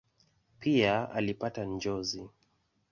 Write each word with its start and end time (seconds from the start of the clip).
Pia 0.59 1.09
alipata 1.13 1.65
njozi. 1.65 2.29